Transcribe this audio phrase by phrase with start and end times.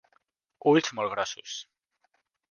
[0.71, 1.59] Ulls molt grossos.